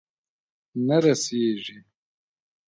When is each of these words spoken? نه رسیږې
نه 0.87 0.97
رسیږې 1.03 1.77